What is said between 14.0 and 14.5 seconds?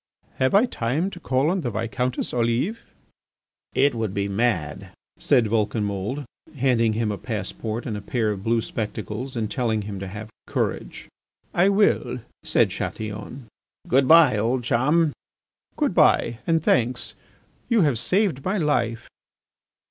bye!